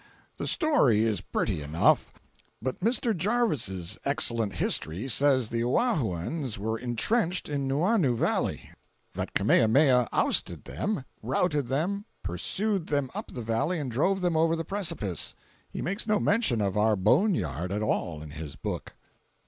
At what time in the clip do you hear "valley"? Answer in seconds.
8.15-8.71, 13.43-13.77